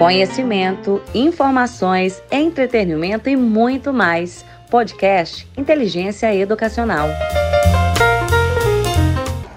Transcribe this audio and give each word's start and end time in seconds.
Conhecimento, 0.00 1.02
informações, 1.14 2.22
entretenimento 2.32 3.28
e 3.28 3.36
muito 3.36 3.92
mais. 3.92 4.46
Podcast 4.70 5.46
Inteligência 5.58 6.34
Educacional. 6.34 7.06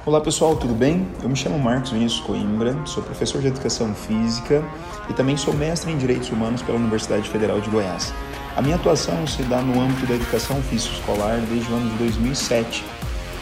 Olá 0.05 0.20
pessoal, 0.20 0.57
tudo 0.57 0.73
bem? 0.73 1.07
Eu 1.23 1.29
me 1.29 1.36
chamo 1.38 1.57
Marcos 1.57 1.91
Vinícius 1.91 2.20
Coimbra, 2.25 2.75
sou 2.86 3.02
professor 3.02 3.39
de 3.39 3.48
Educação 3.48 3.95
Física 3.95 4.61
e 5.09 5.14
também 5.14 5.38
sou 5.38 5.54
mestre 5.54 5.93
em 5.93 5.98
Direitos 5.98 6.29
Humanos 6.29 6.62
pela 6.62 6.78
Universidade 6.78 7.30
Federal 7.30 7.62
de 7.62 7.70
Goiás. 7.70 8.14
A 8.57 8.62
minha 8.62 8.75
atuação 8.75 9.25
se 9.25 9.44
dá 9.44 9.62
no 9.62 9.80
âmbito 9.80 10.05
da 10.05 10.16
educação 10.16 10.62
física 10.64 10.94
escolar 10.96 11.39
desde 11.50 11.71
o 11.71 11.75
ano 11.78 11.89
de 11.91 11.98
2007 12.00 12.84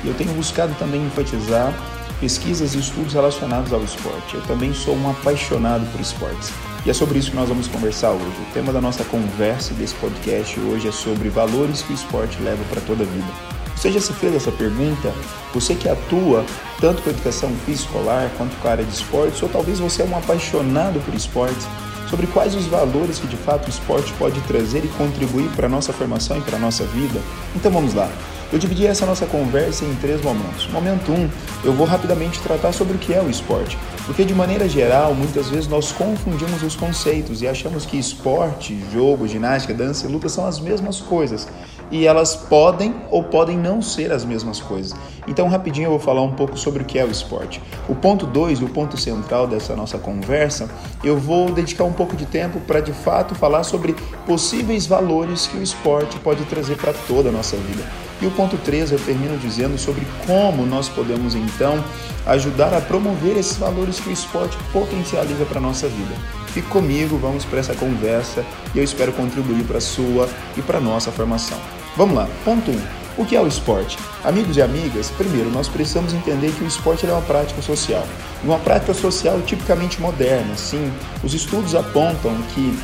e 0.04 0.08
eu 0.08 0.14
tenho 0.14 0.34
buscado 0.34 0.76
também 0.76 1.02
enfatizar 1.04 1.74
pesquisas 2.20 2.76
e 2.76 2.78
estudos 2.78 3.16
relacionados 3.16 3.74
ao 3.74 3.84
esporte. 3.84 4.36
Eu 4.36 4.44
também 4.44 4.72
sou 4.72 4.96
um 4.96 5.10
apaixonado 5.10 5.84
por 5.92 6.00
esportes. 6.00 6.54
E 6.84 6.90
é 6.90 6.94
sobre 6.94 7.20
isso 7.20 7.30
que 7.30 7.36
nós 7.36 7.48
vamos 7.48 7.68
conversar 7.68 8.10
hoje. 8.12 8.26
O 8.26 8.54
tema 8.54 8.74
da 8.74 8.82
nossa 8.82 9.04
conversa 9.04 9.72
desse 9.76 9.94
podcast 9.96 10.60
hoje 10.60 10.88
é 10.88 10.92
sobre 10.92 11.30
valores 11.30 11.84
que 11.84 11.94
o 11.94 11.96
esporte 11.96 12.42
leva 12.42 12.64
para 12.72 12.82
toda 12.82 13.04
a 13.04 13.06
vida. 13.06 13.28
Você 13.76 13.92
já 13.92 14.00
se 14.00 14.12
fez 14.14 14.36
essa 14.36 14.52
pergunta? 14.52 15.14
Você 15.54 15.76
que 15.76 15.88
atua 15.88 16.44
tanto 16.80 17.04
com 17.04 17.12
educação 17.12 17.50
física 17.66 17.88
escolar 17.88 18.32
quanto 18.36 18.56
com 18.58 18.68
a 18.68 18.72
área 18.72 18.84
de 18.84 18.94
esportes, 18.94 19.42
ou 19.44 19.50
talvez 19.50 19.80
você 19.80 20.02
é 20.02 20.06
um 20.06 20.18
apaixonado 20.18 21.00
por 21.06 21.14
esportes, 21.14 21.68
sobre 22.12 22.28
quais 22.28 22.54
os 22.54 22.66
valores 22.66 23.20
que 23.20 23.26
de 23.26 23.38
fato 23.38 23.68
o 23.68 23.70
esporte 23.70 24.12
pode 24.20 24.40
trazer 24.42 24.84
e 24.84 24.90
contribuir 24.90 25.50
para 25.56 25.68
a 25.68 25.70
nossa 25.70 25.94
formação 25.94 26.38
e 26.38 26.42
para 26.42 26.58
a 26.58 26.60
nossa 26.60 26.84
vida? 26.84 27.22
Então 27.56 27.72
vamos 27.72 27.94
lá. 27.94 28.12
Eu 28.52 28.60
dividi 28.60 28.86
essa 28.86 29.06
nossa 29.06 29.26
conversa 29.26 29.86
em 29.86 29.96
três 29.96 30.22
momentos. 30.22 30.68
Momento 30.68 31.10
1, 31.10 31.16
um, 31.16 31.30
eu 31.64 31.72
vou 31.72 31.88
rapidamente 31.88 32.42
tratar 32.42 32.74
sobre 32.74 32.98
o 32.98 33.00
que 33.00 33.14
é 33.14 33.22
o 33.22 33.30
esporte, 33.30 33.78
porque 34.06 34.26
de 34.26 34.36
maneira 34.36 34.68
geral, 34.68 35.16
muitas 35.16 35.48
vezes 35.48 35.70
nós 35.70 35.94
confundimos 35.94 36.62
os 36.62 36.76
conceitos 36.76 37.42
e 37.42 37.48
achamos 37.48 37.86
que 37.86 37.98
esporte, 37.98 38.78
jogo, 38.92 39.26
ginástica, 39.26 39.74
dança 39.74 40.06
e 40.06 40.12
luta 40.12 40.28
são 40.28 40.46
as 40.46 40.60
mesmas 40.60 41.00
coisas. 41.00 41.48
E 41.92 42.08
elas 42.08 42.36
podem 42.36 42.96
ou 43.10 43.24
podem 43.24 43.58
não 43.58 43.82
ser 43.82 44.12
as 44.12 44.24
mesmas 44.24 44.62
coisas. 44.62 44.98
Então, 45.28 45.48
rapidinho 45.48 45.88
eu 45.88 45.92
vou 45.92 46.00
falar 46.00 46.22
um 46.22 46.32
pouco 46.32 46.58
sobre 46.58 46.84
o 46.84 46.86
que 46.86 46.98
é 46.98 47.04
o 47.04 47.12
esporte. 47.12 47.62
O 47.88 47.94
ponto 47.94 48.26
2, 48.26 48.62
o 48.62 48.70
ponto 48.70 48.98
central 48.98 49.46
dessa 49.46 49.76
nossa 49.76 49.98
conversa, 49.98 50.70
eu 51.04 51.18
vou 51.18 51.52
dedicar 51.52 51.84
um 51.84 51.94
pouco 51.94 52.16
de 52.16 52.26
tempo 52.26 52.60
para 52.62 52.80
de 52.80 52.94
fato 52.94 53.36
falar 53.36 53.64
sobre 53.64 53.94
possíveis 54.26 54.86
valores 54.86 55.48
que 55.48 55.58
o 55.58 55.64
esporte 55.64 56.18
pode 56.20 56.46
trazer 56.46 56.78
para 56.78 56.94
toda 56.94 57.30
a 57.30 57.32
nossa 57.32 57.58
vida. 57.58 57.84
E 58.22 58.26
o 58.26 58.32
ponto 58.32 58.56
3 58.56 58.92
eu 58.92 59.00
termino 59.00 59.38
dizendo 59.38 59.78
sobre 59.80 60.06
como 60.28 60.66
nós 60.66 60.88
podemos 60.88 61.34
então 61.34 61.84
ajudar 62.28 62.72
a 62.74 62.80
promover 62.80 63.36
esses 63.36 63.58
valores 63.58 64.00
que 64.00 64.10
o 64.10 64.14
esporte 64.14 64.56
potencializa 64.72 65.44
para 65.46 65.58
a 65.58 65.62
nossa 65.62 65.88
vida. 65.88 66.16
Fique 66.48 66.68
comigo, 66.68 67.18
vamos 67.18 67.46
para 67.46 67.60
essa 67.60 67.74
conversa 67.74 68.46
e 68.76 68.78
eu 68.78 68.84
espero 68.84 69.12
contribuir 69.14 69.64
para 69.64 69.80
a 69.80 69.82
sua 69.82 70.30
e 70.56 70.62
para 70.62 70.78
a 70.78 70.82
nossa 70.82 71.12
formação. 71.12 71.81
Vamos 71.98 72.16
lá, 72.16 72.28
ponto 72.46 72.72
1. 72.72 72.74
Um. 72.74 73.02
O 73.18 73.26
que 73.26 73.36
é 73.36 73.42
o 73.42 73.48
esporte? 73.48 73.98
Amigos 74.24 74.56
e 74.56 74.62
amigas, 74.62 75.12
primeiro 75.12 75.52
nós 75.52 75.68
precisamos 75.68 76.14
entender 76.14 76.54
que 76.54 76.64
o 76.64 76.68
esporte 76.68 77.06
é 77.06 77.12
uma 77.12 77.22
prática 77.22 77.62
social. 77.62 78.08
Uma 78.44 78.58
prática 78.60 78.94
social 78.94 79.42
tipicamente 79.42 80.00
moderna, 80.00 80.56
sim. 80.56 80.92
Os 81.22 81.34
estudos 81.34 81.76
apontam 81.76 82.34
que 82.54 82.80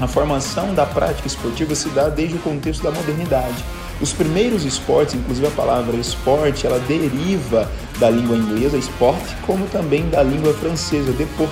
a 0.00 0.06
formação 0.06 0.72
da 0.72 0.86
prática 0.86 1.26
esportiva 1.26 1.74
se 1.74 1.88
dá 1.88 2.08
desde 2.08 2.36
o 2.36 2.38
contexto 2.38 2.84
da 2.84 2.92
modernidade. 2.92 3.64
Os 4.00 4.12
primeiros 4.12 4.64
esportes, 4.64 5.16
inclusive 5.16 5.48
a 5.48 5.50
palavra 5.50 5.96
esporte, 5.96 6.64
ela 6.64 6.78
deriva 6.78 7.68
da 7.98 8.08
língua 8.08 8.36
inglesa, 8.36 8.78
esporte, 8.78 9.34
como 9.44 9.66
também 9.66 10.08
da 10.08 10.22
língua 10.22 10.54
francesa, 10.54 11.10
deport, 11.10 11.50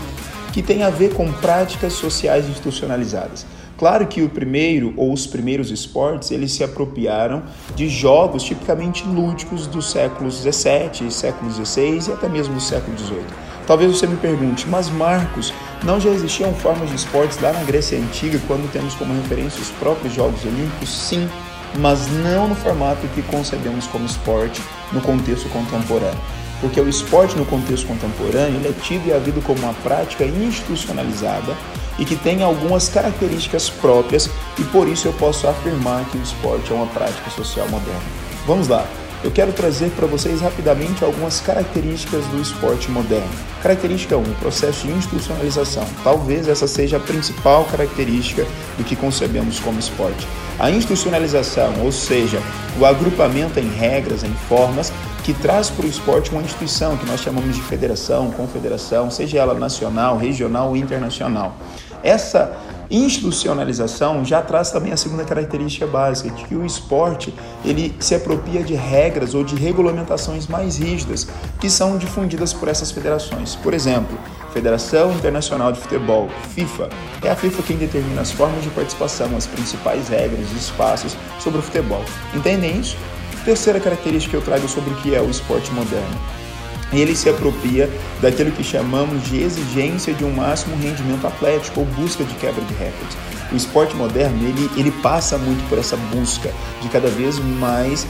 que 0.57 0.63
tem 0.63 0.83
a 0.83 0.89
ver 0.89 1.13
com 1.13 1.31
práticas 1.31 1.93
sociais 1.93 2.49
institucionalizadas. 2.49 3.45
Claro 3.77 4.07
que 4.07 4.23
o 4.23 4.29
primeiro 4.31 4.95
ou 4.97 5.13
os 5.13 5.27
primeiros 5.27 5.71
esportes 5.71 6.31
eles 6.31 6.51
se 6.53 6.65
apropriaram 6.65 7.43
de 7.75 7.91
jogos 7.91 8.43
tipicamente 8.43 9.07
lúdicos 9.07 9.67
dos 9.67 9.91
séculos 9.91 10.39
17, 10.39 11.13
séculos 11.13 11.59
16 11.59 12.09
e 12.09 12.13
até 12.13 12.27
mesmo 12.27 12.55
do 12.55 12.61
século 12.63 12.97
18. 12.97 13.23
Talvez 13.67 13.93
você 13.95 14.07
me 14.07 14.17
pergunte, 14.17 14.67
mas 14.67 14.89
Marcos, 14.89 15.53
não 15.85 16.01
já 16.01 16.09
existiam 16.09 16.55
formas 16.55 16.89
de 16.89 16.97
esportes 16.97 17.39
lá 17.39 17.53
na 17.53 17.63
Grécia 17.63 17.99
Antiga 17.99 18.41
quando 18.47 18.73
temos 18.73 18.95
como 18.95 19.13
referência 19.13 19.61
os 19.61 19.69
próprios 19.73 20.15
Jogos 20.15 20.43
Olímpicos? 20.43 20.89
Sim, 20.89 21.29
mas 21.77 22.11
não 22.11 22.49
no 22.49 22.55
formato 22.55 23.07
que 23.09 23.21
concebemos 23.21 23.87
como 23.89 24.07
esporte 24.07 24.63
no 24.91 25.03
contexto 25.03 25.51
contemporâneo. 25.51 26.46
Porque 26.61 26.81
o 26.81 26.89
esporte 26.89 27.37
no 27.37 27.45
contexto 27.45 27.87
contemporâneo 27.87 28.61
é 28.65 28.73
tido 28.83 29.07
e 29.07 29.13
havido 29.13 29.43
como 29.43 29.61
uma 29.61 29.75
prática 29.75 30.25
institucionalizada 30.25 31.55
e 31.99 32.05
que 32.05 32.17
tem 32.17 32.43
algumas 32.43 32.89
características 32.89 33.71
próprias 33.71 34.31
e 34.59 34.65
por 34.65 34.89
isso 34.89 35.09
eu 35.09 35.13
posso 35.15 35.47
afirmar 35.49 36.05
que 36.11 36.19
o 36.19 36.23
esporte 36.23 36.73
é 36.73 36.75
uma 36.75 36.87
prática 36.87 37.31
social 37.31 37.69
moderna. 37.69 38.01
Vamos 38.47 38.69
lá, 38.69 38.87
eu 39.25 39.31
quero 39.31 39.53
trazer 39.53 39.91
para 39.91 40.07
vocês 40.07 40.41
rapidamente 40.41 41.05
algumas 41.05 41.41
características 41.41 42.25
do 42.27 42.41
esporte 42.41 42.91
moderno. 42.91 43.29
Característica 43.63 44.17
1, 44.17 44.23
processo 44.35 44.87
de 44.87 44.93
institucionalização. 44.93 45.85
Talvez 46.05 46.49
essa 46.49 46.67
seja 46.67 46.99
a 46.99 47.01
principal 47.01 47.65
característica 47.65 48.47
do 48.77 48.85
que 48.85 48.95
concebemos 48.95 49.59
como 49.59 49.79
esporte. 49.79 50.27
A 50.59 50.71
institucionalização, 50.71 51.73
ou 51.83 51.91
seja, 51.91 52.41
o 52.79 52.85
agrupamento 52.85 53.59
em 53.59 53.69
regras, 53.69 54.23
em 54.23 54.33
formas, 54.49 54.93
que 55.25 55.35
traz 55.35 55.69
para 55.69 55.85
o 55.85 55.89
esporte 55.89 56.31
uma 56.31 56.43
instituição 56.43 56.97
que 56.97 57.05
nós 57.05 57.21
chamamos 57.21 57.55
de 57.55 57.63
federação, 57.63 58.31
confederação, 58.31 59.11
seja 59.11 59.39
ela 59.39 59.55
nacional, 59.55 60.17
regional 60.17 60.69
ou 60.69 60.77
internacional. 60.77 61.57
Essa 62.03 62.57
institucionalização 62.91 64.25
já 64.25 64.41
traz 64.43 64.71
também 64.71 64.93
a 64.93 64.97
segunda 64.97 65.25
característica 65.25 65.87
básica, 65.87 66.31
de 66.31 66.45
que 66.45 66.55
o 66.55 66.65
esporte 66.65 67.35
ele 67.65 67.95
se 67.99 68.15
apropria 68.15 68.63
de 68.63 68.75
regras 68.75 69.35
ou 69.35 69.45
de 69.45 69.57
regulamentações 69.57 70.47
mais 70.47 70.79
rígidas 70.79 71.27
que 71.61 71.69
são 71.69 71.99
difundidas 71.99 72.53
por 72.53 72.69
essas 72.69 72.91
federações. 72.91 73.57
Por 73.57 73.75
exemplo, 73.75 74.19
Federação 74.53 75.13
Internacional 75.13 75.73
de 75.73 75.81
Futebol, 75.81 76.29
FIFA, 76.55 76.89
é 77.23 77.31
a 77.31 77.37
FIFA 77.37 77.63
quem 77.63 77.77
determina 77.77 78.23
as 78.23 78.31
formas 78.31 78.63
de 78.63 78.71
participação, 78.71 79.37
as 79.37 79.47
principais 79.47 80.09
regras 80.09 80.51
e 80.53 80.57
espaços 80.57 81.17
sobre 81.39 81.59
o 81.59 81.63
futebol. 81.63 82.03
Entendem 82.35 82.81
isso? 82.81 82.97
Terceira 83.45 83.79
característica 83.79 84.31
que 84.31 84.37
eu 84.37 84.43
trago 84.43 84.67
sobre 84.67 84.91
o 84.93 84.97
que 84.97 85.15
é 85.15 85.21
o 85.21 85.29
esporte 85.29 85.71
moderno 85.73 86.46
ele 86.93 87.15
se 87.17 87.29
apropria 87.29 87.91
daquilo 88.21 88.53
que 88.53 88.63
chamamos 88.63 89.23
de 89.25 89.43
exigência 89.43 90.15
de 90.15 90.25
um 90.25 90.33
máximo 90.33 90.77
rendimento 90.77 91.27
atlético 91.27 91.81
ou 91.81 91.87
busca 91.87 92.25
de 92.25 92.35
quebra 92.35 92.65
de 92.65 92.75
recordes. 92.75 93.17
O 93.53 93.57
esporte 93.57 93.95
moderno 93.95 94.37
ele, 94.47 94.71
ele 94.77 94.91
passa 94.91 95.39
muito 95.39 95.69
por 95.69 95.79
essa 95.79 95.97
busca 95.97 96.51
de 96.81 96.89
cada 96.89 97.09
vez 97.09 97.39
mais 97.39 98.07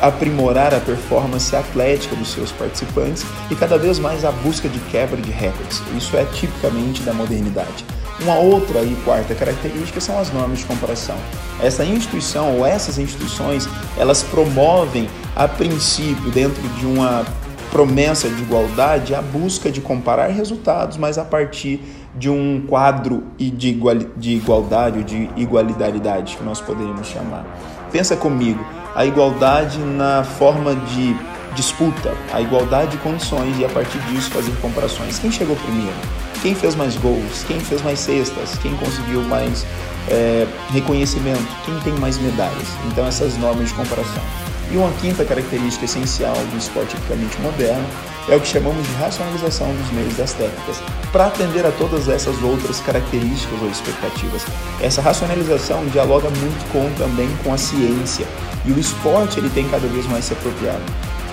aprimorar 0.00 0.74
a 0.74 0.80
performance 0.80 1.54
atlética 1.54 2.16
dos 2.16 2.32
seus 2.32 2.50
participantes 2.52 3.24
e 3.50 3.54
cada 3.54 3.76
vez 3.78 3.98
mais 3.98 4.24
a 4.24 4.32
busca 4.32 4.68
de 4.68 4.78
quebra 4.90 5.20
de 5.20 5.30
recordes. 5.30 5.82
Isso 5.96 6.16
é 6.16 6.24
tipicamente 6.24 7.02
da 7.02 7.12
modernidade. 7.12 7.84
Uma 8.20 8.38
outra 8.38 8.82
e 8.82 8.94
quarta 9.04 9.34
característica 9.34 10.00
são 10.00 10.18
as 10.18 10.30
normas 10.30 10.58
de 10.58 10.66
comparação. 10.66 11.16
Essa 11.62 11.84
instituição 11.84 12.58
ou 12.58 12.66
essas 12.66 12.98
instituições, 12.98 13.66
elas 13.96 14.22
promovem 14.22 15.08
a 15.34 15.48
princípio 15.48 16.30
dentro 16.30 16.62
de 16.78 16.84
uma 16.84 17.24
promessa 17.70 18.28
de 18.28 18.42
igualdade 18.42 19.14
a 19.14 19.22
busca 19.22 19.70
de 19.70 19.80
comparar 19.80 20.28
resultados, 20.28 20.96
mas 20.96 21.18
a 21.18 21.24
partir 21.24 21.80
de 22.14 22.28
um 22.28 22.64
quadro 22.66 23.24
de, 23.38 23.68
igual, 23.68 23.96
de 24.16 24.32
igualdade 24.32 24.98
ou 24.98 25.04
de 25.04 25.30
igualidade 25.36 26.36
que 26.36 26.42
nós 26.42 26.60
poderíamos 26.60 27.06
chamar. 27.06 27.44
Pensa 27.92 28.16
comigo, 28.16 28.64
a 28.94 29.06
igualdade 29.06 29.78
na 29.78 30.24
forma 30.24 30.74
de 30.74 31.16
disputa, 31.54 32.14
a 32.32 32.40
igualdade 32.40 32.92
de 32.92 32.98
condições 32.98 33.58
e 33.58 33.64
a 33.64 33.68
partir 33.68 33.98
disso 34.00 34.30
fazer 34.30 34.52
comparações. 34.60 35.18
Quem 35.18 35.30
chegou 35.30 35.56
primeiro? 35.56 35.94
Quem 36.42 36.54
fez 36.54 36.74
mais 36.74 36.96
gols? 36.96 37.44
Quem 37.46 37.60
fez 37.60 37.82
mais 37.82 37.98
cestas? 37.98 38.56
Quem 38.58 38.74
conseguiu 38.76 39.22
mais 39.22 39.66
é, 40.08 40.46
reconhecimento? 40.70 41.46
Quem 41.64 41.78
tem 41.80 41.92
mais 41.94 42.18
medalhas? 42.18 42.68
Então 42.90 43.06
essas 43.06 43.36
normas 43.36 43.68
de 43.68 43.74
comparação. 43.74 44.22
E 44.70 44.76
uma 44.76 44.90
quinta 45.00 45.24
característica 45.24 45.84
essencial 45.84 46.34
do 46.34 46.56
esporte 46.56 46.94
tipicamente 46.94 47.40
moderno 47.40 47.84
é 48.28 48.36
o 48.36 48.40
que 48.40 48.46
chamamos 48.46 48.86
de 48.86 48.94
racionalização 48.94 49.74
dos 49.74 49.90
meios 49.90 50.16
das 50.16 50.32
técnicas, 50.32 50.80
para 51.10 51.26
atender 51.26 51.66
a 51.66 51.72
todas 51.72 52.08
essas 52.08 52.40
outras 52.42 52.78
características 52.80 53.60
ou 53.60 53.68
expectativas. 53.68 54.46
Essa 54.80 55.02
racionalização 55.02 55.84
dialoga 55.86 56.30
muito 56.30 56.72
com 56.72 56.88
também 56.96 57.28
com 57.42 57.52
a 57.52 57.58
ciência, 57.58 58.26
e 58.64 58.70
o 58.70 58.78
esporte 58.78 59.40
ele 59.40 59.50
tem 59.50 59.68
cada 59.68 59.88
vez 59.88 60.06
mais 60.06 60.26
se 60.26 60.34
apropriado. 60.34 60.82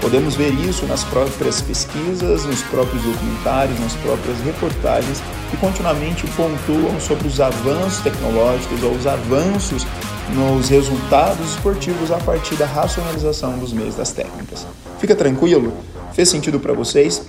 Podemos 0.01 0.35
ver 0.35 0.53
isso 0.53 0.85
nas 0.85 1.03
próprias 1.03 1.61
pesquisas, 1.61 2.45
nos 2.45 2.61
próprios 2.63 3.03
documentários, 3.03 3.79
nas 3.79 3.93
próprias 3.95 4.39
reportagens 4.41 5.21
que 5.49 5.57
continuamente 5.57 6.25
pontuam 6.35 6.99
sobre 6.99 7.27
os 7.27 7.41
avanços 7.41 7.99
tecnológicos 8.01 8.83
ou 8.83 8.91
os 8.91 9.07
avanços 9.07 9.87
nos 10.33 10.69
resultados 10.69 11.51
esportivos 11.51 12.12
a 12.12 12.18
partir 12.18 12.56
da 12.56 12.65
racionalização 12.65 13.57
dos 13.57 13.74
meios 13.74 13.95
das 13.95 14.12
técnicas. 14.12 14.65
Fica 15.00 15.15
tranquilo? 15.15 15.74
Fez 16.13 16.29
sentido 16.29 16.59
para 16.59 16.74
vocês? 16.74 17.25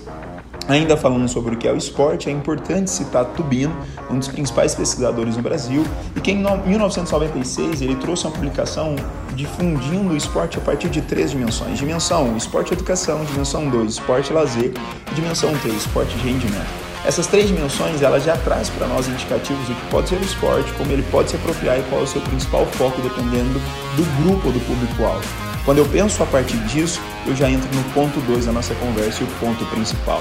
Ainda 0.69 0.99
falando 0.99 1.27
sobre 1.29 1.55
o 1.55 1.59
que 1.59 1.67
é 1.67 1.73
o 1.73 1.77
esporte, 1.77 2.29
é 2.29 2.33
importante 2.33 2.91
citar 2.91 3.25
Tubino, 3.25 3.75
um 4.11 4.19
dos 4.19 4.29
principais 4.29 4.75
pesquisadores 4.75 5.35
no 5.35 5.43
Brasil, 5.43 5.83
e 6.15 6.21
que 6.21 6.31
em 6.31 6.37
1996 6.37 7.81
ele 7.81 7.97
trouxe 7.97 8.27
uma 8.27 8.33
publicação 8.33 8.95
difundindo 9.35 10.13
o 10.13 10.17
esporte 10.17 10.59
a 10.59 10.61
partir 10.61 10.91
de 10.91 11.01
três 11.01 11.31
dimensões: 11.31 11.79
dimensão 11.79 12.29
1, 12.35 12.37
esporte 12.37 12.71
e 12.71 12.75
educação, 12.75 13.25
dimensão 13.25 13.71
2, 13.71 13.93
esporte 13.93 14.31
e 14.33 15.15
dimensão 15.15 15.57
3, 15.57 15.75
esporte 15.75 16.15
e 16.17 16.19
rendimento. 16.19 16.88
Essas 17.09 17.27
três 17.27 17.49
dimensões 17.49 18.03
ela 18.03 18.21
já 18.21 18.37
traz 18.37 18.69
para 18.69 18.87
nós 18.87 19.09
indicativos 19.09 19.67
do 19.67 19.75
que 19.75 19.87
pode 19.87 20.11
ser 20.11 20.17
o 20.17 20.23
esporte, 20.23 20.71
como 20.75 20.93
ele 20.93 21.03
pode 21.05 21.31
se 21.31 21.37
apropriar 21.37 21.79
e 21.79 21.83
qual 21.85 22.03
é 22.03 22.05
o 22.05 22.07
seu 22.07 22.21
principal 22.21 22.67
foco 22.67 23.01
dependendo 23.01 23.59
do 23.97 24.23
grupo 24.23 24.49
ou 24.49 24.53
do 24.53 24.61
público-alvo. 24.61 25.27
Quando 25.65 25.79
eu 25.79 25.87
penso 25.87 26.23
a 26.23 26.27
partir 26.27 26.59
disso, 26.67 27.01
eu 27.27 27.35
já 27.35 27.49
entro 27.49 27.67
no 27.75 27.83
ponto 27.95 28.21
2 28.21 28.45
da 28.45 28.53
nossa 28.53 28.75
conversa 28.75 29.23
e 29.23 29.25
o 29.25 29.31
ponto 29.41 29.65
principal. 29.71 30.21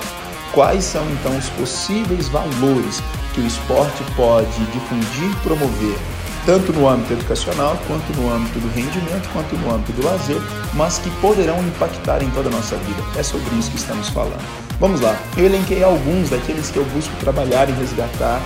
Quais 0.53 0.85
são 0.85 1.05
então 1.11 1.37
os 1.37 1.49
possíveis 1.49 2.29
valores 2.29 3.03
que 3.33 3.41
o 3.41 3.45
esporte 3.45 4.01
pode 4.15 4.65
difundir 4.67 5.29
e 5.29 5.35
promover, 5.43 5.97
tanto 6.47 6.71
no 6.71 6.87
âmbito 6.87 7.11
educacional, 7.11 7.77
quanto 7.87 8.09
no 8.15 8.33
âmbito 8.33 8.57
do 8.59 8.73
rendimento, 8.73 9.29
quanto 9.33 9.53
no 9.57 9.75
âmbito 9.75 9.91
do 9.91 10.05
lazer, 10.05 10.41
mas 10.73 10.97
que 10.97 11.09
poderão 11.19 11.59
impactar 11.59 12.23
em 12.23 12.29
toda 12.29 12.47
a 12.47 12.51
nossa 12.53 12.77
vida? 12.77 13.03
É 13.17 13.21
sobre 13.21 13.53
isso 13.57 13.69
que 13.69 13.75
estamos 13.75 14.07
falando. 14.07 14.41
Vamos 14.79 15.01
lá, 15.01 15.19
eu 15.35 15.43
elenquei 15.43 15.83
alguns 15.83 16.29
daqueles 16.29 16.71
que 16.71 16.77
eu 16.77 16.85
busco 16.85 17.13
trabalhar 17.17 17.67
e 17.67 17.73
resgatar 17.73 18.41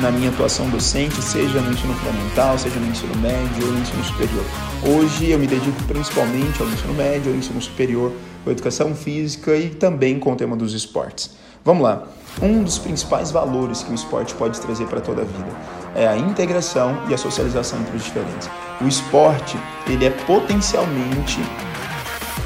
na 0.00 0.10
minha 0.10 0.30
atuação 0.30 0.68
docente, 0.68 1.22
seja 1.22 1.60
no 1.60 1.72
ensino 1.72 1.94
fundamental, 1.94 2.58
seja 2.58 2.78
no 2.78 2.86
ensino 2.88 3.14
médio 3.16 3.66
ou 3.66 3.72
no 3.72 3.80
ensino 3.80 4.04
superior. 4.04 4.44
Hoje 4.82 5.30
eu 5.30 5.38
me 5.38 5.46
dedico 5.46 5.82
principalmente 5.84 6.60
ao 6.60 6.68
ensino 6.68 6.94
médio, 6.94 7.32
ao 7.32 7.38
ensino 7.38 7.60
superior, 7.60 8.12
com 8.44 8.50
educação 8.50 8.94
física 8.94 9.56
e 9.56 9.70
também 9.70 10.18
com 10.18 10.32
o 10.32 10.36
tema 10.36 10.56
dos 10.56 10.74
esportes. 10.74 11.30
Vamos 11.64 11.82
lá. 11.82 12.06
Um 12.40 12.62
dos 12.62 12.78
principais 12.78 13.30
valores 13.30 13.82
que 13.82 13.90
o 13.90 13.94
esporte 13.94 14.34
pode 14.34 14.60
trazer 14.60 14.86
para 14.86 15.00
toda 15.00 15.22
a 15.22 15.24
vida 15.24 15.48
é 15.94 16.06
a 16.06 16.16
integração 16.16 17.02
e 17.08 17.14
a 17.14 17.18
socialização 17.18 17.80
entre 17.80 17.96
os 17.96 18.04
diferentes. 18.04 18.50
O 18.80 18.86
esporte, 18.86 19.56
ele 19.86 20.04
é 20.04 20.10
potencialmente 20.10 21.40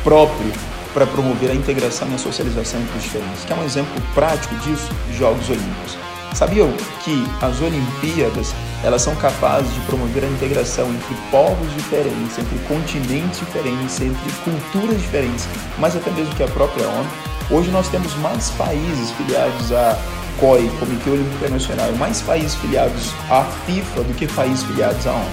próprio 0.05 0.53
para 0.95 1.07
promover 1.07 1.51
a 1.51 1.55
integração 1.55 2.09
e 2.09 2.15
a 2.15 2.19
socialização 2.19 2.81
entre 2.81 2.97
os 2.97 3.03
diferentes. 3.03 3.45
Quer 3.45 3.55
um 3.55 3.65
exemplo 3.65 4.01
prático 4.15 4.55
disso? 4.57 4.89
Jogos 5.13 5.49
Olímpicos. 5.49 6.10
Sabiam 6.35 6.73
que 7.05 7.27
as 7.41 7.61
Olimpíadas 7.61 8.55
elas 8.83 9.03
são 9.03 9.15
capazes 9.17 9.73
de 9.75 9.81
promover 9.81 10.25
a 10.25 10.29
integração 10.29 10.89
entre 10.89 11.15
povos 11.31 11.75
diferentes, 11.75 12.39
entre 12.39 12.59
continentes 12.67 13.41
diferentes, 13.41 14.01
entre 14.01 14.33
culturas 14.45 15.01
diferentes, 15.01 15.47
mas 15.79 15.95
até 15.95 16.11
mesmo 16.13 16.35
que 16.35 16.43
a 16.43 16.49
própria 16.49 16.89
ONU 16.89 17.31
Hoje 17.51 17.69
nós 17.73 17.89
temos 17.89 18.15
mais 18.19 18.49
países 18.51 19.11
filiados 19.11 19.73
à 19.73 19.99
COI, 20.39 20.71
Comitê 20.79 21.11
Olímpico 21.11 21.35
Internacional, 21.35 21.91
mais 21.95 22.23
países 22.23 22.55
filiados 22.55 23.13
à 23.29 23.43
FIFA 23.67 24.05
do 24.05 24.15
que 24.15 24.29
países 24.29 24.63
filiados 24.63 25.05
à 25.05 25.11
ONU. 25.11 25.31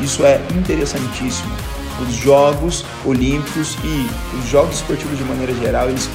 Isso 0.00 0.24
é 0.24 0.40
interessantíssimo. 0.56 1.77
Os 2.00 2.14
Jogos 2.14 2.84
Olímpicos 3.04 3.76
e 3.82 4.36
os 4.38 4.48
Jogos 4.48 4.76
Esportivos 4.76 5.18
de 5.18 5.24
maneira 5.24 5.52
geral, 5.54 5.88
eles 5.88 6.08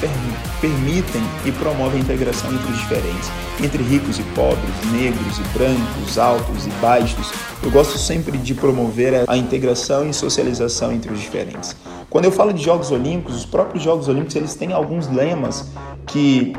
permitem 0.60 1.22
e 1.44 1.52
promovem 1.52 2.00
a 2.00 2.04
integração 2.04 2.50
entre 2.52 2.72
os 2.72 2.78
diferentes, 2.78 3.30
entre 3.62 3.82
ricos 3.82 4.18
e 4.18 4.22
pobres, 4.34 4.92
negros 4.92 5.38
e 5.38 5.58
brancos, 5.58 6.18
altos 6.18 6.66
e 6.66 6.70
baixos. 6.80 7.32
Eu 7.62 7.70
gosto 7.70 7.98
sempre 7.98 8.38
de 8.38 8.54
promover 8.54 9.24
a 9.28 9.36
integração 9.36 10.08
e 10.08 10.14
socialização 10.14 10.92
entre 10.92 11.12
os 11.12 11.20
diferentes. 11.20 11.76
Quando 12.08 12.26
eu 12.26 12.32
falo 12.32 12.52
de 12.52 12.62
Jogos 12.62 12.90
Olímpicos, 12.90 13.36
os 13.36 13.44
próprios 13.44 13.82
Jogos 13.82 14.08
Olímpicos 14.08 14.36
eles 14.36 14.54
têm 14.54 14.72
alguns 14.72 15.08
lemas 15.08 15.68
que, 16.06 16.52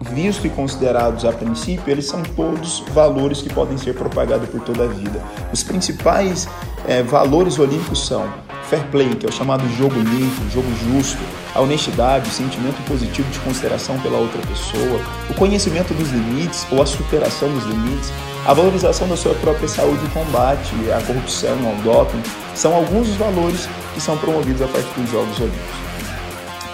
visto 0.00 0.46
e 0.46 0.50
considerados 0.50 1.24
a 1.24 1.32
princípio, 1.32 1.90
eles 1.90 2.06
são 2.06 2.22
todos 2.22 2.82
valores 2.92 3.42
que 3.42 3.52
podem 3.52 3.76
ser 3.76 3.94
propagados 3.94 4.48
por 4.48 4.60
toda 4.62 4.84
a 4.84 4.86
vida. 4.86 5.22
Os 5.52 5.62
principais 5.62 6.48
é, 6.86 7.02
valores 7.02 7.58
olímpicos 7.58 8.06
são 8.06 8.32
fair 8.68 8.84
play, 8.90 9.14
que 9.14 9.26
é 9.26 9.28
o 9.28 9.32
chamado 9.32 9.68
jogo 9.76 9.94
limpo, 9.94 10.50
jogo 10.50 10.68
justo, 10.84 11.22
a 11.54 11.60
honestidade, 11.60 12.28
o 12.28 12.32
sentimento 12.32 12.82
positivo 12.86 13.30
de 13.30 13.38
consideração 13.40 13.98
pela 14.00 14.18
outra 14.18 14.40
pessoa, 14.42 15.00
o 15.30 15.34
conhecimento 15.34 15.94
dos 15.94 16.10
limites 16.10 16.66
ou 16.70 16.82
a 16.82 16.86
superação 16.86 17.48
dos 17.52 17.64
limites, 17.64 18.12
a 18.46 18.52
valorização 18.52 19.08
da 19.08 19.16
sua 19.16 19.34
própria 19.34 19.68
saúde 19.68 20.04
e 20.04 20.08
combate 20.10 20.74
à 20.92 21.00
corrupção, 21.02 21.56
ao 21.66 21.74
doping, 21.82 22.22
são 22.54 22.74
alguns 22.74 23.08
dos 23.08 23.16
valores 23.16 23.68
que 23.94 24.00
são 24.00 24.16
promovidos 24.18 24.62
a 24.62 24.68
partir 24.68 25.00
dos 25.00 25.10
Jogos 25.10 25.38
Olímpicos. 25.40 25.86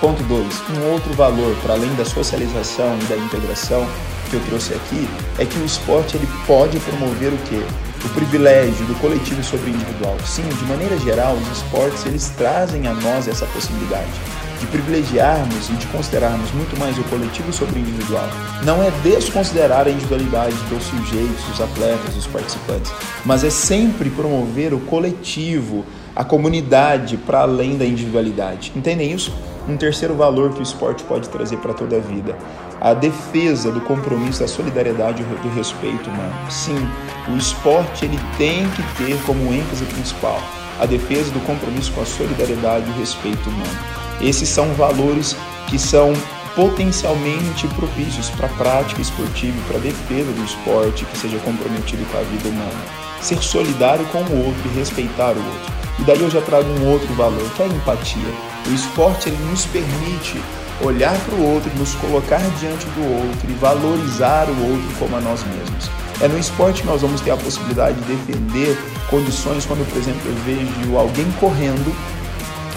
Ponto 0.01 0.23
2. 0.25 0.63
Um 0.77 0.93
outro 0.93 1.15
valor, 1.15 1.55
para 1.63 1.75
além 1.75 1.95
da 1.95 2.05
socialização 2.05 2.99
e 3.01 3.05
da 3.05 3.17
integração 3.17 3.87
que 4.33 4.37
eu 4.37 4.45
trouxe 4.47 4.73
aqui, 4.73 5.07
é 5.39 5.45
que 5.45 5.59
o 5.59 5.65
esporte 5.65 6.17
ele 6.17 6.27
pode 6.47 6.81
promover 6.81 7.35
o 7.35 7.39
quê? 7.49 7.63
O 8.03 8.09
privilégio 8.15 8.85
do 8.87 8.99
coletivo 8.99 9.45
sobre 9.45 9.71
o 9.71 9.75
individual. 9.75 10.17
Sim, 10.25 10.49
de 10.49 10.65
maneira 10.65 10.97
geral, 10.99 11.35
os 11.35 11.59
esportes 11.59 12.07
eles 12.07 12.31
trazem 12.31 12.87
a 12.87 12.95
nós 12.95 13.29
essa 13.29 13.45
possibilidade 13.47 14.11
de 14.59 14.67
privilegiarmos 14.67 15.69
e 15.69 15.73
de 15.73 15.87
considerarmos 15.89 16.51
muito 16.53 16.79
mais 16.79 16.97
o 16.97 17.05
coletivo 17.05 17.53
sobre 17.53 17.79
o 17.79 17.81
individual. 17.81 18.29
Não 18.65 18.83
é 18.83 18.91
desconsiderar 19.03 19.87
a 19.87 19.91
individualidade 19.91 20.57
dos 20.71 20.85
sujeitos, 20.85 21.45
dos 21.45 21.61
atletas, 21.61 22.15
dos 22.15 22.27
participantes, 22.27 22.91
mas 23.27 23.45
é 23.45 23.51
sempre 23.51 24.09
promover 24.09 24.73
o 24.73 24.81
coletivo, 24.81 25.85
a 26.15 26.25
comunidade 26.25 27.17
para 27.17 27.41
além 27.41 27.77
da 27.77 27.85
individualidade. 27.85 28.73
Entendem 28.77 29.13
isso? 29.13 29.33
Um 29.69 29.77
terceiro 29.77 30.15
valor 30.15 30.53
que 30.53 30.61
o 30.61 30.63
esporte 30.63 31.05
pode 31.05 31.29
trazer 31.29 31.57
para 31.59 31.73
toda 31.73 31.97
a 31.97 32.01
vida, 32.01 32.37
a 32.81 32.95
defesa 32.95 33.71
do 33.71 33.81
compromisso, 33.81 34.41
da 34.41 34.49
solidariedade 34.49 35.23
e 35.23 35.49
do 35.49 35.55
respeito 35.55 36.11
humano. 36.11 36.35
Sim, 36.51 36.77
o 37.29 37.37
esporte 37.37 38.05
ele 38.05 38.19
tem 38.37 38.69
que 38.71 38.83
ter 39.05 39.17
como 39.25 39.53
ênfase 39.53 39.85
principal 39.85 40.41
a 40.81 40.87
defesa 40.87 41.31
do 41.31 41.41
compromisso 41.41 41.93
com 41.93 42.01
a 42.01 42.07
solidariedade 42.07 42.89
e 42.89 42.91
o 42.91 42.99
respeito 42.99 43.49
humano. 43.49 43.79
Esses 44.21 44.49
são 44.49 44.67
valores 44.75 45.37
que 45.69 45.79
são 45.79 46.13
potencialmente 46.55 47.67
propícios 47.69 48.29
para 48.31 48.49
prática 48.49 49.01
esportiva 49.01 49.57
e 49.57 49.63
para 49.63 49.79
defesa 49.79 50.33
do 50.33 50.45
esporte 50.45 51.05
que 51.05 51.19
seja 51.19 51.39
comprometido 51.39 52.05
com 52.11 52.19
a 52.19 52.23
vida 52.23 52.49
humana. 52.49 52.85
Ser 53.21 53.43
solidário 53.43 54.05
com 54.07 54.19
o 54.19 54.47
outro 54.47 54.63
e 54.67 54.79
respeitar 54.79 55.33
o 55.33 55.45
outro. 55.45 55.73
E 55.99 56.03
daí 56.03 56.21
eu 56.21 56.31
já 56.31 56.41
trago 56.41 56.69
um 56.69 56.91
outro 56.91 57.13
valor, 57.15 57.49
que 57.55 57.63
é 57.63 57.67
a 57.67 57.69
empatia. 57.69 58.35
O 58.67 58.75
esporte 58.75 59.29
ele 59.29 59.39
nos 59.51 59.67
permite 59.67 60.41
olhar 60.83 61.17
para 61.21 61.35
o 61.35 61.55
outro, 61.55 61.71
nos 61.79 61.95
colocar 61.95 62.41
diante 62.59 62.87
do 62.87 63.03
outro 63.03 63.51
e 63.51 63.55
valorizar 63.55 64.49
o 64.49 64.73
outro 64.73 64.99
como 64.99 65.17
a 65.17 65.21
nós 65.21 65.45
mesmos. 65.45 65.91
É 66.21 66.29
no 66.29 66.39
esporte 66.39 66.83
que 66.83 66.87
nós 66.87 67.03
vamos 67.03 67.21
ter 67.21 67.31
a 67.31 67.37
possibilidade 67.37 67.99
de 68.01 68.15
defender 68.15 68.79
condições 69.09 69.65
quando, 69.65 69.89
por 69.89 69.99
exemplo, 69.99 70.21
eu 70.27 70.35
vejo 70.45 70.97
alguém 70.97 71.31
correndo 71.41 71.95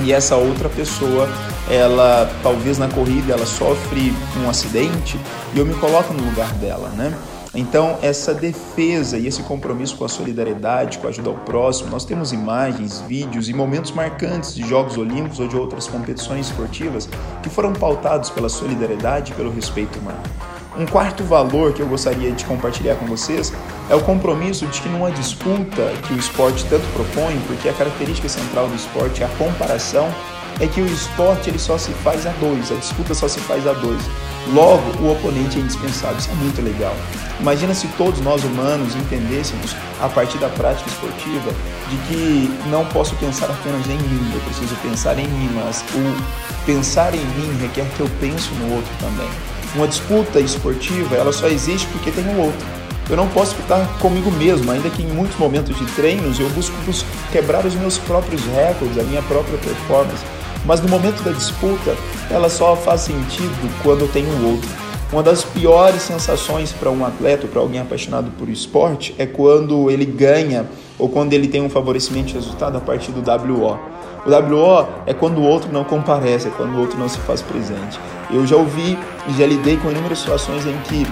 e 0.02 0.12
essa 0.12 0.36
outra 0.36 0.70
pessoa, 0.70 1.28
ela 1.70 2.30
talvez 2.44 2.78
na 2.78 2.88
corrida 2.88 3.34
ela 3.34 3.46
sofre 3.46 4.14
um 4.38 4.50
acidente 4.50 5.20
e 5.54 5.60
eu 5.60 5.66
me 5.66 5.74
coloco 5.76 6.14
no 6.14 6.24
lugar 6.24 6.52
dela, 6.54 6.90
né? 6.90 7.14
Então, 7.58 7.98
essa 8.02 8.34
defesa 8.34 9.18
e 9.18 9.28
esse 9.28 9.42
compromisso 9.44 9.96
com 9.96 10.04
a 10.04 10.10
solidariedade, 10.10 10.98
com 10.98 11.08
a 11.08 11.10
ajuda 11.10 11.30
ao 11.30 11.38
próximo, 11.38 11.90
nós 11.90 12.04
temos 12.04 12.34
imagens, 12.34 13.00
vídeos 13.08 13.48
e 13.48 13.54
momentos 13.54 13.92
marcantes 13.92 14.54
de 14.54 14.68
Jogos 14.68 14.98
Olímpicos 14.98 15.40
ou 15.40 15.48
de 15.48 15.56
outras 15.56 15.88
competições 15.88 16.48
esportivas 16.48 17.08
que 17.42 17.50
foram 17.50 17.72
pautados 17.72 18.30
pela 18.30 18.50
solidariedade 18.50 19.32
e 19.32 19.36
pelo 19.36 19.50
respeito 19.50 19.98
humano. 20.00 20.22
Um 20.78 20.86
quarto 20.86 21.24
valor 21.24 21.72
que 21.72 21.82
eu 21.82 21.88
gostaria 21.88 22.34
de 22.34 22.44
compartilhar 22.44 22.96
com 22.96 23.06
vocês 23.06 23.54
é 23.90 23.96
o 23.96 24.02
compromisso 24.02 24.66
de 24.68 24.82
que 24.82 24.90
numa 24.90 25.12
disputa 25.12 25.92
que 26.08 26.14
o 26.14 26.18
esporte 26.18 26.66
tanto 26.66 26.86
propõe, 26.94 27.40
porque 27.48 27.70
a 27.70 27.74
característica 27.74 28.28
central 28.28 28.68
do 28.68 28.76
esporte 28.76 29.22
é 29.22 29.26
a 29.26 29.30
comparação, 29.38 30.10
é 30.60 30.68
que 30.68 30.82
o 30.82 30.86
esporte 30.86 31.50
ele 31.50 31.60
só 31.60 31.78
se 31.78 31.92
faz 31.92 32.26
a 32.26 32.32
dois, 32.40 32.72
a 32.72 32.76
disputa 32.76 33.14
só 33.14 33.28
se 33.28 33.40
faz 33.42 33.68
a 33.68 33.74
dois. 33.74 34.02
Logo, 34.54 34.84
o 35.02 35.12
oponente 35.12 35.58
é 35.58 35.62
indispensável. 35.62 36.18
Isso 36.18 36.30
é 36.30 36.36
muito 36.36 36.62
legal. 36.62 36.96
Imagina 37.40 37.74
se 37.74 37.88
todos 37.98 38.22
nós 38.22 38.44
humanos 38.44 38.96
entendêssemos, 38.96 39.76
a 40.00 40.08
partir 40.08 40.38
da 40.38 40.50
prática 40.50 40.90
esportiva, 40.90 41.52
de 41.90 41.98
que 42.08 42.70
não 42.70 42.86
posso 42.86 43.16
pensar 43.16 43.50
apenas 43.50 43.86
em 43.88 43.98
mim, 43.98 44.32
eu 44.34 44.40
preciso 44.42 44.76
pensar 44.82 45.18
em 45.18 45.28
mim, 45.28 45.50
mas 45.56 45.84
o 45.94 46.66
pensar 46.66 47.14
em 47.14 47.26
mim 47.26 47.58
requer 47.60 47.86
que 47.96 48.00
eu 48.00 48.10
pense 48.20 48.50
no 48.54 48.76
outro 48.76 48.92
também. 49.00 49.30
Uma 49.74 49.88
disputa 49.88 50.40
esportiva, 50.40 51.16
ela 51.16 51.34
só 51.34 51.48
existe 51.48 51.88
porque 51.88 52.12
tem 52.12 52.26
o 52.28 52.38
outro. 52.38 52.85
Eu 53.08 53.16
não 53.16 53.28
posso 53.28 53.54
ficar 53.56 53.86
comigo 54.00 54.32
mesmo, 54.32 54.72
ainda 54.72 54.90
que 54.90 55.04
em 55.04 55.08
muitos 55.08 55.38
momentos 55.38 55.78
de 55.78 55.86
treinos 55.94 56.40
eu 56.40 56.50
busco 56.50 56.76
quebrar 57.32 57.64
os 57.64 57.76
meus 57.76 58.00
próprios 58.00 58.42
recordes, 58.46 58.98
a 58.98 59.04
minha 59.04 59.22
própria 59.22 59.58
performance. 59.60 60.24
Mas 60.66 60.82
no 60.82 60.90
momento 60.90 61.22
da 61.22 61.32
disputa, 61.32 61.96
ela 62.32 62.50
só 62.50 62.76
faz 62.76 63.02
sentido 63.02 63.84
quando 63.84 64.12
tem 64.12 64.26
o 64.26 64.48
outro. 64.54 64.70
Uma 65.12 65.22
das 65.22 65.44
piores 65.44 66.02
sensações 66.02 66.72
para 66.72 66.90
um 66.90 67.06
atleta, 67.06 67.46
para 67.46 67.62
alguém 67.62 67.80
apaixonado 67.80 68.32
por 68.40 68.50
esporte, 68.50 69.14
é 69.20 69.28
quando 69.28 69.92
ele 69.92 70.04
ganha 70.04 70.66
ou 70.98 71.08
quando 71.08 71.32
ele 71.34 71.48
tem 71.48 71.62
um 71.62 71.70
favorecimento 71.70 72.30
de 72.30 72.34
resultado 72.34 72.76
a 72.76 72.82
partir 72.82 73.12
do 73.12 73.22
WO. 73.22 73.78
O 74.26 74.30
WO 74.30 74.88
é 75.06 75.14
quando 75.14 75.38
o 75.38 75.44
outro 75.44 75.72
não 75.72 75.84
comparece, 75.84 76.48
é 76.48 76.52
quando 76.52 76.74
o 76.74 76.80
outro 76.80 76.98
não 76.98 77.08
se 77.08 77.20
faz 77.20 77.44
presente. 77.44 78.00
Eu 78.32 78.48
já 78.48 78.56
ouvi 78.56 78.98
e 79.28 79.34
já 79.38 79.46
lidei 79.46 79.78
com 79.78 79.92
inúmeras 79.92 80.18
situações 80.18 80.66
em 80.66 80.76
que 80.80 81.06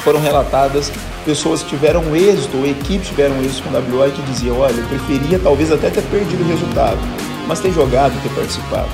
foram 0.00 0.20
relatadas 0.20 0.90
pessoas 1.24 1.62
que 1.62 1.70
tiveram 1.70 2.14
êxito 2.14 2.56
ou 2.56 2.66
equipes 2.66 3.08
tiveram 3.08 3.40
êxito 3.42 3.62
com 3.62 3.70
o 3.70 4.00
WO 4.00 4.10
que 4.10 4.22
diziam, 4.22 4.58
olha, 4.58 4.80
eu 4.80 4.86
preferia 4.88 5.38
talvez 5.38 5.72
até 5.72 5.90
ter 5.90 6.02
perdido 6.02 6.42
o 6.42 6.48
resultado, 6.48 6.98
mas 7.46 7.60
ter 7.60 7.72
jogado, 7.72 8.20
ter 8.22 8.30
participado. 8.30 8.88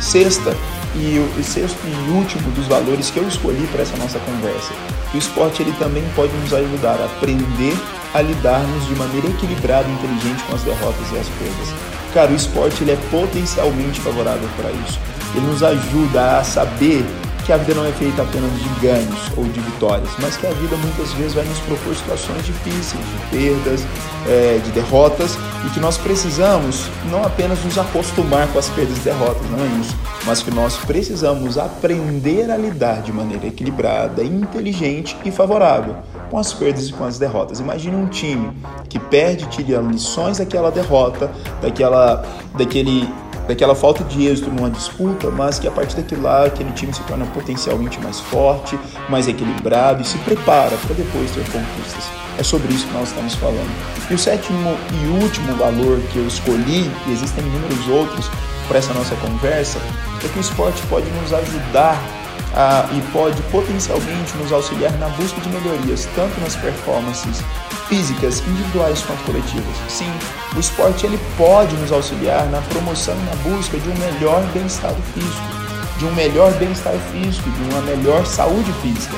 Sexta, 0.00 0.56
e 0.96 1.18
o 1.18 1.42
sexto 1.42 1.78
e 1.86 2.10
último 2.10 2.50
dos 2.52 2.66
valores 2.66 3.10
que 3.10 3.18
eu 3.18 3.26
escolhi 3.26 3.66
para 3.72 3.82
essa 3.82 3.96
nossa 3.96 4.18
conversa. 4.20 4.72
O 5.12 5.16
esporte 5.16 5.62
ele 5.62 5.72
também 5.72 6.04
pode 6.14 6.32
nos 6.34 6.52
ajudar 6.52 7.00
a 7.00 7.06
aprender 7.06 7.76
a 8.12 8.22
lidarmos 8.22 8.86
de 8.86 8.94
maneira 8.94 9.26
equilibrada 9.26 9.88
e 9.88 9.92
inteligente 9.92 10.44
com 10.44 10.54
as 10.54 10.62
derrotas 10.62 11.10
e 11.12 11.18
as 11.18 11.28
perdas. 11.28 11.74
Cara, 12.12 12.30
o 12.30 12.36
esporte 12.36 12.84
ele 12.84 12.92
é 12.92 12.98
potencialmente 13.10 14.00
favorável 14.00 14.48
para 14.56 14.70
isso. 14.70 15.00
Ele 15.34 15.46
nos 15.46 15.64
ajuda 15.64 16.38
a 16.38 16.44
saber 16.44 17.04
que 17.44 17.52
a 17.52 17.56
vida 17.58 17.74
não 17.74 17.86
é 17.86 17.92
feita 17.92 18.22
apenas 18.22 18.50
de 18.58 18.68
ganhos 18.80 19.30
ou 19.36 19.44
de 19.44 19.60
vitórias, 19.60 20.08
mas 20.18 20.36
que 20.36 20.46
a 20.46 20.50
vida 20.50 20.76
muitas 20.76 21.12
vezes 21.12 21.34
vai 21.34 21.44
nos 21.44 21.58
propor 21.60 21.94
situações 21.94 22.44
difíceis, 22.46 23.04
de 23.04 23.38
perdas, 23.38 23.84
é, 24.26 24.58
de 24.64 24.70
derrotas, 24.70 25.36
e 25.66 25.70
que 25.70 25.80
nós 25.80 25.98
precisamos 25.98 26.88
não 27.10 27.22
apenas 27.22 27.62
nos 27.62 27.76
acostumar 27.76 28.48
com 28.48 28.58
as 28.58 28.68
perdas 28.70 28.96
e 28.96 29.00
derrotas, 29.00 29.42
não 29.50 29.58
é 29.58 29.66
isso, 29.80 29.94
mas 30.24 30.42
que 30.42 30.50
nós 30.50 30.76
precisamos 30.78 31.58
aprender 31.58 32.50
a 32.50 32.56
lidar 32.56 33.02
de 33.02 33.12
maneira 33.12 33.46
equilibrada, 33.46 34.24
inteligente 34.24 35.16
e 35.24 35.30
favorável 35.30 35.96
com 36.30 36.38
as 36.38 36.52
perdas 36.52 36.88
e 36.88 36.92
com 36.92 37.04
as 37.04 37.18
derrotas. 37.18 37.60
Imagine 37.60 37.96
um 37.96 38.06
time 38.06 38.52
que 38.88 38.98
perde, 38.98 39.46
tira 39.46 39.80
lições 39.80 40.38
daquela 40.38 40.70
derrota, 40.70 41.30
daquela, 41.60 42.24
daquele 42.56 43.08
daquela 43.46 43.74
falta 43.74 44.02
de 44.04 44.26
êxito 44.26 44.50
numa 44.50 44.70
disputa, 44.70 45.30
mas 45.30 45.58
que 45.58 45.68
a 45.68 45.70
partir 45.70 45.96
daquilo 45.96 46.22
lá 46.22 46.46
aquele 46.46 46.72
time 46.72 46.92
se 46.92 47.02
torna 47.02 47.26
potencialmente 47.26 48.00
mais 48.00 48.20
forte, 48.20 48.78
mais 49.08 49.28
equilibrado 49.28 50.02
e 50.02 50.04
se 50.04 50.18
prepara 50.18 50.76
para 50.76 50.94
depois 50.94 51.30
ter 51.30 51.44
conquistas. 51.50 52.04
É 52.38 52.42
sobre 52.42 52.74
isso 52.74 52.86
que 52.86 52.94
nós 52.94 53.08
estamos 53.08 53.34
falando. 53.34 53.70
E 54.10 54.14
o 54.14 54.18
sétimo 54.18 54.76
e 54.92 55.22
último 55.22 55.54
valor 55.56 56.00
que 56.12 56.18
eu 56.18 56.26
escolhi, 56.26 56.90
e 57.06 57.12
existem 57.12 57.44
inúmeros 57.44 57.88
outros 57.88 58.28
para 58.66 58.78
essa 58.78 58.92
nossa 58.92 59.14
conversa, 59.16 59.78
é 60.24 60.28
que 60.28 60.38
o 60.38 60.40
esporte 60.40 60.82
pode 60.88 61.08
nos 61.10 61.32
ajudar 61.32 62.23
a, 62.54 62.88
e 62.92 63.00
pode 63.12 63.40
potencialmente 63.44 64.36
nos 64.36 64.52
auxiliar 64.52 64.92
na 64.98 65.08
busca 65.10 65.40
de 65.40 65.48
melhorias, 65.48 66.08
tanto 66.14 66.40
nas 66.40 66.56
performances 66.56 67.42
físicas, 67.88 68.40
individuais 68.46 69.02
quanto 69.02 69.24
coletivas. 69.24 69.76
Sim, 69.88 70.10
o 70.56 70.60
esporte 70.60 71.06
ele 71.06 71.18
pode 71.36 71.76
nos 71.76 71.92
auxiliar 71.92 72.46
na 72.46 72.60
promoção 72.62 73.14
e 73.16 73.22
na 73.24 73.36
busca 73.56 73.78
de 73.78 73.88
um 73.88 73.98
melhor 73.98 74.42
bem-estar 74.52 74.94
físico, 75.12 75.64
de 75.98 76.04
um 76.06 76.14
melhor 76.14 76.52
bem-estar 76.54 76.94
físico, 77.12 77.50
de 77.50 77.62
uma 77.70 77.82
melhor 77.82 78.24
saúde 78.26 78.72
física. 78.82 79.16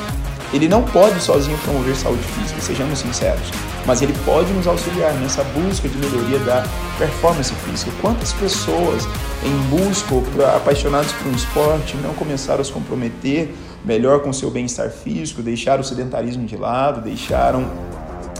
Ele 0.52 0.68
não 0.68 0.82
pode 0.82 1.20
sozinho 1.20 1.58
promover 1.58 1.94
saúde 1.94 2.22
física, 2.22 2.60
sejamos 2.60 3.00
sinceros, 3.00 3.50
mas 3.86 4.02
ele 4.02 4.14
pode 4.24 4.52
nos 4.52 4.66
auxiliar 4.66 5.14
nessa 5.14 5.44
busca 5.44 5.88
de 5.88 5.96
melhoria 5.96 6.38
da 6.40 6.66
performance 6.98 7.54
física. 7.54 7.90
Quantas 8.00 8.32
pessoas 8.32 9.06
em 9.44 9.76
busca, 9.76 10.56
apaixonados 10.56 11.12
por 11.12 11.28
um 11.28 11.34
esporte, 11.34 11.96
não 11.98 12.12
começaram 12.14 12.60
a 12.60 12.64
se 12.64 12.72
comprometer 12.72 13.54
melhor 13.84 14.20
com 14.20 14.32
seu 14.32 14.50
bem-estar 14.50 14.90
físico, 14.90 15.42
deixaram 15.42 15.80
o 15.80 15.84
sedentarismo 15.84 16.44
de 16.44 16.56
lado, 16.56 17.00
deixaram 17.00 17.70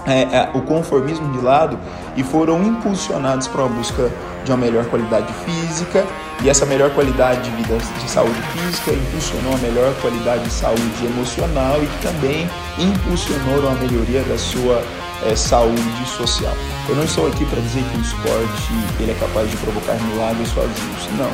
é, 0.07 0.23
é, 0.23 0.51
o 0.55 0.63
conformismo 0.63 1.33
de 1.33 1.45
lado 1.45 1.79
e 2.17 2.23
foram 2.23 2.63
impulsionados 2.63 3.47
para 3.47 3.63
uma 3.65 3.77
busca 3.77 4.11
de 4.45 4.51
uma 4.51 4.57
melhor 4.57 4.85
qualidade 4.87 5.33
física 5.45 6.05
e 6.43 6.49
essa 6.49 6.65
melhor 6.67 6.91
qualidade 6.91 7.49
de 7.49 7.57
vida 7.57 7.77
de 7.77 8.11
saúde 8.11 8.41
física 8.53 8.93
impulsionou 8.93 9.55
a 9.55 9.59
melhor 9.59 9.93
qualidade 10.01 10.45
de 10.45 10.51
saúde 10.51 11.05
emocional 11.05 11.83
e 11.83 11.87
também 12.03 12.49
impulsionou 12.79 13.61
uma 13.61 13.75
melhoria 13.75 14.23
da 14.23 14.39
sua 14.39 14.83
é, 15.25 15.35
saúde 15.35 16.07
social. 16.07 16.55
Eu 16.89 16.97
não 16.97 17.05
estou 17.05 17.27
aqui 17.27 17.45
para 17.47 17.61
dizer 17.61 17.83
que 17.85 17.99
o 17.99 18.01
esporte 18.01 18.73
ele 19.01 19.13
é 19.13 19.15
capaz 19.15 19.51
de 19.51 19.57
provocar 19.57 19.95
milagres 19.95 20.49
sozinhos, 20.49 21.09
não, 21.19 21.31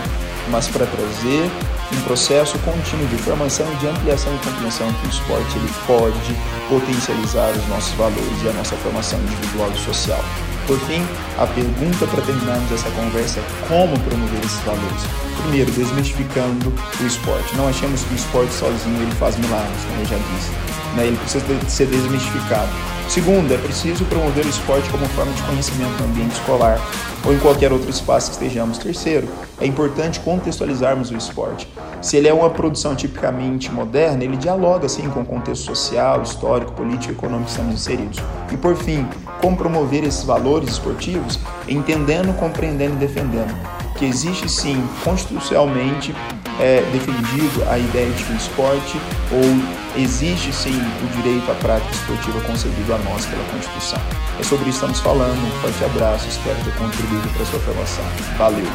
mas 0.51 0.69
para 0.69 0.87
trazer 0.87 1.51
um 1.93 2.01
processo 2.03 2.59
contínuo 2.61 3.07
de 3.09 3.17
formação, 3.19 3.67
de 3.77 3.87
ampliação 3.87 4.35
e 4.35 4.39
compreensão 4.39 4.93
que 4.95 5.07
o 5.07 5.11
esporte 5.11 5.57
ele 5.59 5.71
pode 5.87 6.37
potencializar 6.69 7.51
os 7.51 7.69
nossos 7.69 7.93
valores 7.95 8.43
e 8.43 8.49
a 8.49 8.53
nossa 8.53 8.77
formação 8.77 9.19
individual 9.21 9.71
e 9.75 9.79
social. 9.79 10.25
Por 10.67 10.79
fim, 10.81 11.03
a 11.39 11.47
pergunta 11.47 12.07
para 12.07 12.23
terminarmos 12.23 12.71
essa 12.71 12.91
conversa 12.91 13.41
é 13.41 13.69
como 13.69 13.99
promover 14.01 14.45
esses 14.45 14.61
valores. 14.61 15.03
Primeiro, 15.43 15.71
desmistificando 15.73 16.73
o 17.01 17.07
esporte. 17.07 17.57
Não 17.57 17.69
achemos 17.69 18.03
que 18.05 18.15
o 18.15 18.17
esporte 18.17 18.53
sozinho 18.55 19.03
ele 19.03 19.15
faz 19.17 19.37
milagres, 19.37 19.85
como 19.89 20.01
eu 20.01 20.07
já 20.07 20.17
disse. 20.17 20.51
Né? 20.97 21.07
Ele 21.07 21.17
precisa 21.17 21.45
ser 21.69 21.87
desmistificado. 21.87 22.71
Segundo, 23.09 23.53
é 23.53 23.59
preciso 23.59 24.05
promover 24.05 24.47
o 24.47 24.49
esporte 24.49 24.89
como 24.89 25.05
forma 25.09 25.33
de 25.33 25.43
conhecimento 25.43 26.01
no 26.01 26.09
ambiente 26.09 26.33
escolar 26.33 26.81
ou 27.25 27.35
em 27.35 27.39
qualquer 27.39 27.73
outro 27.73 27.91
espaço 27.91 28.31
que 28.31 28.37
estejamos. 28.37 28.79
Terceiro, 28.79 29.29
é 29.61 29.67
importante 29.67 30.21
contextualizarmos 30.21 31.11
o 31.11 31.17
esporte. 31.17 31.69
Se 32.01 32.17
ele 32.17 32.29
é 32.29 32.33
uma 32.33 32.51
produção 32.51 32.97
tipicamente 32.97 33.71
moderna, 33.71 34.25
ele 34.25 34.37
dialoga 34.37 34.89
sim 34.89 35.09
com 35.11 35.21
o 35.21 35.25
contexto 35.25 35.65
social, 35.65 36.23
histórico, 36.23 36.73
político 36.73 37.13
e 37.13 37.17
econômico 37.17 37.45
que 37.45 37.51
estamos 37.51 37.75
inseridos. 37.75 38.19
E 38.51 38.57
por 38.57 38.77
fim, 38.77 39.07
como 39.43 39.57
promover 39.57 40.05
esses 40.05 40.23
valores 40.23 40.71
esportivos, 40.71 41.39
entendendo, 41.69 42.35
compreendendo 42.39 42.95
e 42.95 42.99
defendendo 42.99 43.53
que 43.99 44.07
existe 44.07 44.49
sim 44.49 44.83
constitucionalmente 45.05 46.15
é, 46.61 46.81
defendido 46.93 47.63
a 47.69 47.79
ideia 47.79 48.11
de 48.11 48.33
o 48.33 48.37
esporte 48.37 48.99
ou 49.31 50.01
existe 50.01 50.53
sim 50.53 50.75
o 50.75 51.23
direito 51.23 51.51
à 51.51 51.55
prática 51.55 51.93
esportiva 51.93 52.41
concedido 52.41 52.95
a 52.95 52.99
nós 52.99 53.27
pela 53.27 53.45
Constituição. 53.45 54.01
É 54.41 54.43
sobre 54.43 54.71
isso 54.71 54.81
que 54.81 54.93
estamos 54.93 55.01
falando. 55.01 55.39
Um 55.39 55.51
forte 55.61 55.85
abraço, 55.85 56.29
espero 56.29 56.57
ter 56.65 56.75
contribuído 56.77 57.29
para 57.29 57.43
a 57.43 57.47
sua 57.47 57.61
formação. 57.61 58.05
Valeu! 58.39 58.67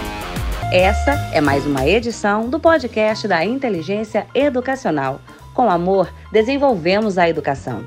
Essa 0.72 1.12
é 1.34 1.40
mais 1.40 1.66
uma 1.66 1.88
edição 1.88 2.50
do 2.50 2.60
podcast 2.60 3.28
da 3.28 3.44
Inteligência 3.44 4.28
Educacional. 4.36 5.22
Com 5.54 5.70
amor, 5.70 6.10
desenvolvemos 6.32 7.18
a 7.18 7.28
educação. 7.28 7.84